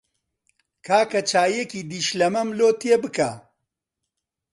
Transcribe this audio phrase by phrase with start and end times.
[0.87, 3.31] کاکە چایەکی دیشلەمەم لۆ تێ بکە.